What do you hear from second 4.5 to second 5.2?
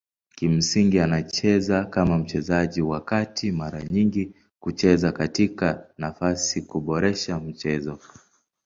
kucheza